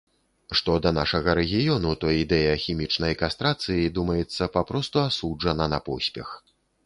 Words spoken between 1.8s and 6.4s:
то ідэя хімічнай кастрацыі, думаецца, папросту асуджана на поспех.